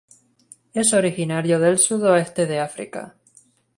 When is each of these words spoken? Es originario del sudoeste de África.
Es 0.73 0.95
originario 0.95 1.59
del 1.59 1.77
sudoeste 1.77 2.47
de 2.47 2.59
África. 2.59 3.17